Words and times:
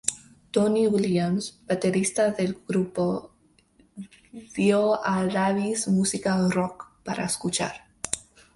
Tony 0.51 0.87
Williams, 0.87 1.59
baterista 1.67 2.31
del 2.31 2.57
grupo, 2.67 3.35
dio 4.55 4.95
a 5.05 5.27
Davis 5.27 5.87
música 5.89 6.39
rock 6.49 6.87
para 7.03 7.25
escuchar. 7.25 7.85